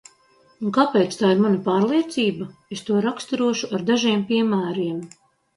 [0.67, 4.99] Un kāpēc tā ir mana pārliecība, es to raksturošu ar dažiem piemēriem.